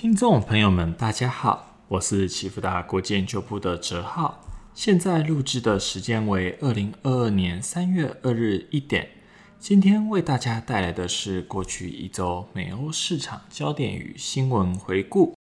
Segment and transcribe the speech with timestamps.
[0.00, 4.40] 听众朋友们，大家好，我是启福达国际研究部的哲浩。
[4.72, 9.08] 现在录制的时间为二零二二年三月二日一点。
[9.58, 15.34] 今天为大家带来的是过去一周美欧市场焦点与新闻回顾。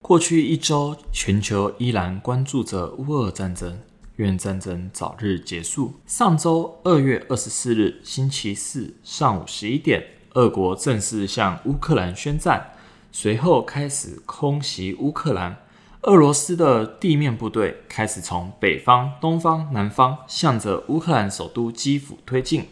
[0.00, 3.76] 过去一周，全球依然关注着乌俄战争。
[4.16, 5.94] 愿战争早日结束。
[6.06, 12.72] 上周二月二十四日星期四上午十一点，俄国正式向乌克兰宣战，
[13.10, 15.56] 随后开始空袭乌克兰。
[16.02, 22.66] 俄罗斯的地面部队开始从北方、东方、南方向着乌克兰首都基辅推进。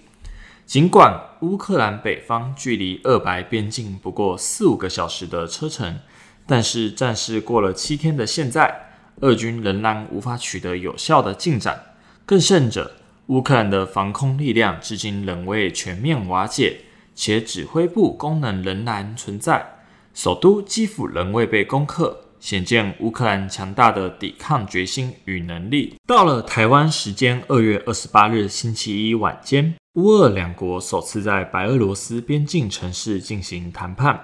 [0.66, 5.98] 尽管乌克兰北方距离俄白边境不过四五个小时的车程，
[6.46, 8.91] 但是战事过了七天的现在。
[9.20, 11.80] 俄军仍然无法取得有效的进展，
[12.26, 12.92] 更甚者，
[13.26, 16.80] 乌克兰的防空力量至今仍未全面瓦解，
[17.14, 19.76] 且指挥部功能仍然存在，
[20.12, 25.94] 首都基辅仍未被攻克，显见乌克兰强大的抵抗决心与能力。
[26.06, 34.18] 到了台湾时间二月二十八日星期一晚间，乌俄两国首次在白俄罗斯边境城市进行谈判，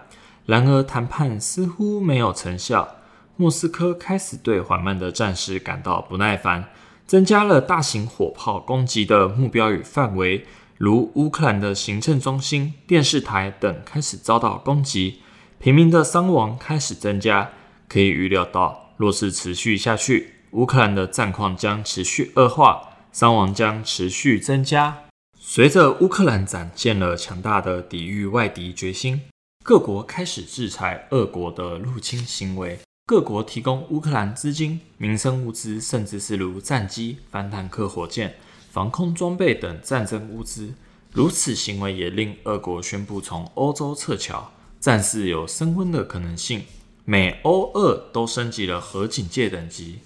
[0.46, 2.96] 然而谈判似乎没有成效。
[3.40, 6.70] 莫斯科开始对缓慢的战事感到不耐烦，
[7.06, 10.44] 增加了大型火炮攻击的目标与范围，
[10.76, 15.20] 如乌克兰的行政中心、电视台等开始遭到攻击，
[15.60, 17.52] 平民的伤亡开始增加。
[17.86, 25.04] 可以预料到，若是持续下去，乌克兰的战况将持续恶化，伤亡将持续增加。
[25.38, 29.20] 随着乌克兰展现了强大的抵御外敌决心，
[29.62, 32.80] 各国开始制裁俄国的入侵行为。
[33.08, 38.34] 各国提供乌克兰资金、民生物资，甚至是如战机、反坦克火箭、
[38.70, 40.74] 防空装备等战争物资。
[41.12, 46.64] 如此行为也令俄国宣布从欧洲撤侨，战事有升温的可能性。
[47.06, 50.00] 美、欧、俄都升级了核警戒等级。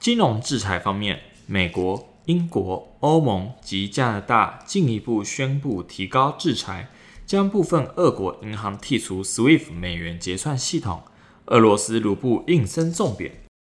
[0.00, 6.90] 金融制裁方面，美国、英国、欧盟及加拿大进一步宣布提高制裁，
[7.24, 11.02] 将部分俄国银行剔除 SWIFT 美元结算系统。
[11.48, 13.32] 俄罗斯卢布应声重贬。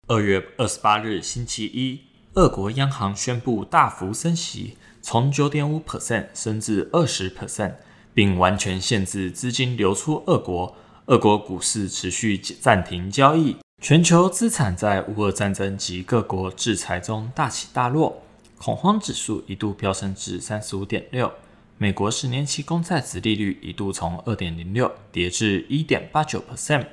[0.08, 2.02] 二月二十八日星期一，
[2.34, 7.76] 俄国央行宣布大幅升息，从九点五 percent 升至二十 percent，
[8.14, 10.76] 并完全限制资金流出俄国。
[11.06, 18.22] 俄国股市持续暂停交易，全球资产在乌俄战争及各国制裁中大起大落，
[18.58, 21.32] 恐慌指数一度飙升至三十五点六。
[21.78, 26.86] 美国十年期公债殖利率一度从二点零六跌至一点八九 percent。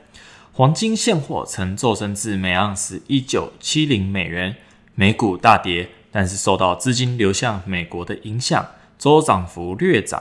[0.59, 4.57] 黄金现货曾骤升至每盎司一九七零美元，
[4.97, 8.67] 美股大跌，但是受到资金流向美国的影响，
[8.99, 10.21] 周涨幅略涨。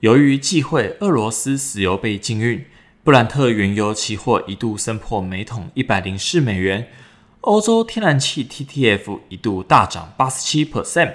[0.00, 2.66] 由于忌讳俄罗斯石油被禁运，
[3.02, 6.88] 布兰特原油期货一度升破每桶一百零四美元，
[7.40, 11.14] 欧洲天然气 TTF 一度大涨八十七 percent。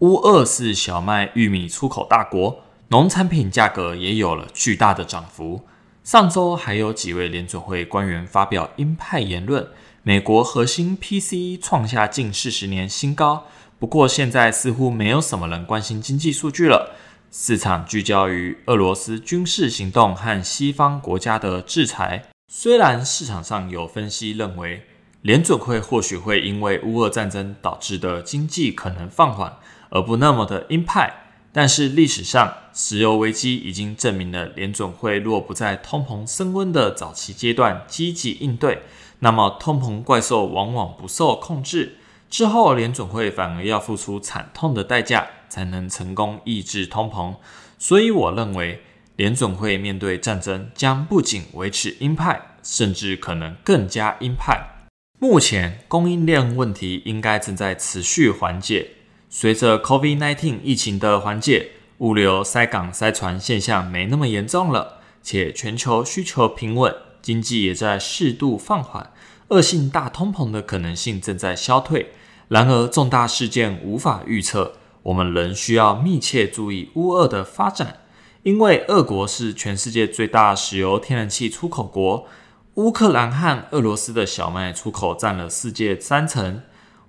[0.00, 5.60] 乌俄是小麦、玉米出口大国，农产品价格也有了巨大的涨幅。
[6.04, 9.68] 上周还有几位联准会官员发表鹰派言论，
[10.02, 13.44] 美国核心 PCE 创下近四十年新高。
[13.78, 16.96] 不过现在似乎没有什么人关心经济数据了，
[17.30, 22.24] 市场聚焦于俄罗斯军事行动和西方国家的制裁。
[22.48, 24.82] 虽然市场上有分析认为，
[25.20, 29.56] 联准会或许会因为乌俄战争导致的经济可能放缓，
[29.90, 31.21] 而不那么的鹰派。
[31.52, 38.82] 但是历史上，石油危机已经证明了，联准会若不在通膨升温的早期阶段积极应对，
[39.18, 41.98] 那么通膨怪兽往往不受控制，
[42.30, 47.34] 之后联准会反而要付出惨痛的代价，才能成功抑制通膨。
[47.78, 48.80] 所以，我认为
[49.16, 54.88] 联准会面对战争将不仅维持鹰派，甚至可能更加鹰派。
[55.18, 58.92] 目前供应链问题应该正在持续缓解。
[59.34, 69.10] 随着 COVID-19 疫情的缓解，物流塞港塞船现象没那么严重了，且全球需求平稳，经济也在适度放缓，
[69.48, 72.12] 恶性大通膨的可能性正在消退。
[72.48, 74.74] 然而，重大事件无法预测，
[75.04, 78.00] 我们仍需要密切注意乌俄的发展，
[78.42, 82.26] 因为俄国是全世界最大石油天然气出口国，
[82.74, 86.60] 乌克兰和俄罗斯的小麦出口占了世界三成。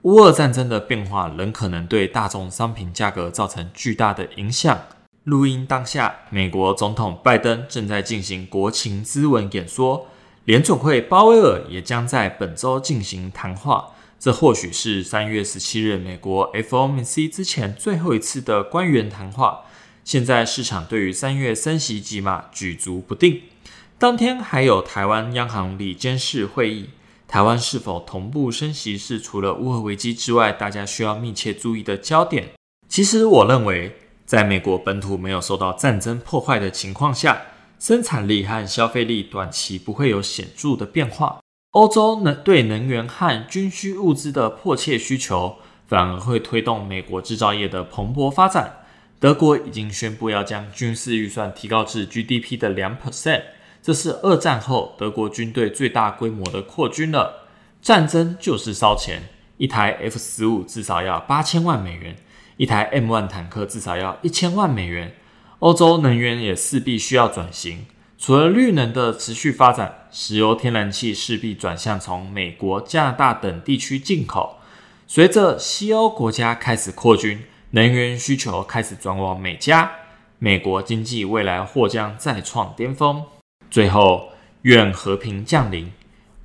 [0.04, 4.82] 乌俄战争的变化仍可能对大众商品价格造成巨大的影响。
[5.24, 10.08] 录音当下，美国总统拜登正在进行国情咨文演说，
[10.44, 13.92] 联总会鲍威尔也将在本周进行谈话。
[14.20, 19.62] 这或许是三月十七日美国 FOMC 之前最后一次的官员谈话。
[20.04, 23.44] 现在市场对于三月升息几码举足不定。
[23.98, 26.90] 当天还有台湾央行里监事会议，
[27.34, 32.52] 台湾是否同步升息是除了乌俄危机之外，大家需要密切注意的焦点。
[32.88, 37.42] 其实我认为，在美国本土没有受到战争破坏的情况下，
[37.80, 41.40] 生产力和消费力短期不会有显著的变化。
[41.72, 45.56] 欧洲能对能源和军需物资的迫切需求，
[45.88, 48.86] 反而会推动美国制造业的蓬勃发展。
[49.20, 53.42] 德国已经宣布要将军事预算提高至 GDP 的两 percent，
[53.84, 57.50] 这是二战后德国军队最大规模的扩军了。
[57.82, 59.24] 战争就是烧钱，
[59.58, 62.16] 一台 F 十五至少要八千万美元，
[62.56, 65.14] 一台 M 一坦克至少要一千万美元。
[65.60, 67.86] 欧洲能源也势必需要转型。
[68.18, 74.60] 除了绿能的持续发展，石油、天然气势必转向从美国、加拿大等地区进口。
[75.08, 79.92] 随着西欧国家开始扩军，能源需求开始转往美加，
[80.40, 83.26] 美国经济未来或将再创巅峰。
[83.74, 84.30] 最后，
[84.62, 85.92] 愿和平降临，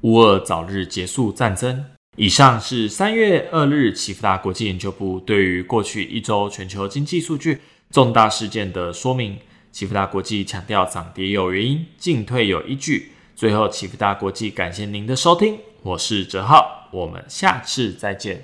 [0.00, 1.84] 乌俄早日结束战争。
[2.16, 7.60] 以上是三月二日启福达国际研究部对于过去一周全球经济数据
[7.90, 9.36] 重大事件的说明。
[9.70, 13.12] 启福大国际强调涨跌有原因，进退有依据。
[13.36, 18.42] 最后，启福大国际感谢您的收听，我是哲浩，我们下次再见。